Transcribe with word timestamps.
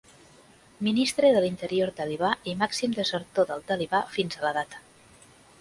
Ministre 0.87 1.29
de 1.35 1.43
l'Interior 1.43 1.93
talibà 2.01 2.31
i 2.53 2.57
"màxim 2.63 2.97
desertor 3.01 3.49
del 3.53 3.65
talibà 3.71 4.03
fins 4.17 4.41
a 4.41 4.45
la 4.49 4.59
data". 4.61 4.83